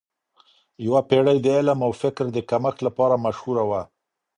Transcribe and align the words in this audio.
یوه 0.85 1.01
پیړۍ 1.09 1.37
د 1.41 1.47
علم 1.57 1.79
او 1.85 1.91
فکر 2.01 2.25
د 2.31 2.37
کمښت 2.49 2.79
لپاره 2.87 3.15
مشهوره 3.25 3.63
وه. 3.69 3.81